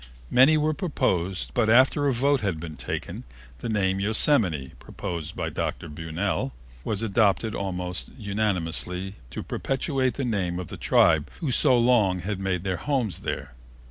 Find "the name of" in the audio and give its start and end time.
10.15-10.69